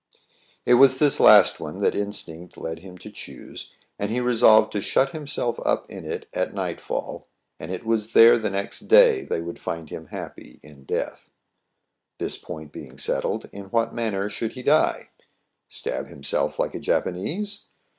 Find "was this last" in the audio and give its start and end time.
0.81-1.59